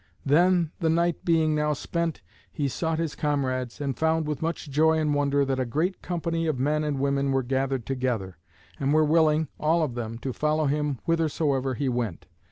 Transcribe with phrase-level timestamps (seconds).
[0.25, 4.97] Then, the night being now spent, he sought his comrades, and found with much joy
[4.97, 8.39] and wonder that a great company of men and women were gathered together,
[8.79, 12.25] and were willing, all of them, to follow him whithersoever he went.